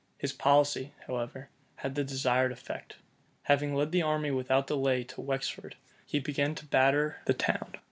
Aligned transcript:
His 0.17 0.33
policy, 0.33 0.93
however, 1.05 1.49
had 1.75 1.93
the 1.93 2.03
desired 2.03 2.51
effect. 2.51 2.95
Having 3.43 3.75
led 3.75 3.91
the 3.91 4.01
army 4.01 4.31
without 4.31 4.65
delay 4.65 5.03
to 5.03 5.21
Wexford, 5.21 5.75
he 6.07 6.19
began 6.19 6.55
to 6.55 6.65
batter 6.65 7.17
the 7.25 7.35
town. 7.35 7.75